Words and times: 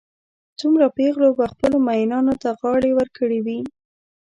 څومره 0.59 0.85
پېغلو 0.97 1.29
به 1.37 1.45
خپلو 1.53 1.77
مئینانو 1.87 2.33
ته 2.41 2.49
غاړې 2.59 2.91
ورکړې 2.95 3.39
وي. 3.45 3.59